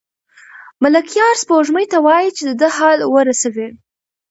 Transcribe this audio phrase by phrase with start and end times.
[0.83, 3.67] ملکیار سپوږمۍ ته وايي چې د ده حال ورسوي.